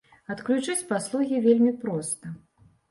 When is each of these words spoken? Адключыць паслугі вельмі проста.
Адключыць 0.35 0.87
паслугі 0.93 1.43
вельмі 1.47 1.71
проста. 1.87 2.39